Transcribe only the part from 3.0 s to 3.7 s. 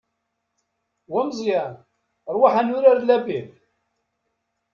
labil!